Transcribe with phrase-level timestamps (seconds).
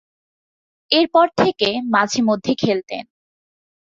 [0.91, 3.03] এরপর থেকে মাঝে-মধ্যে খেলতেন।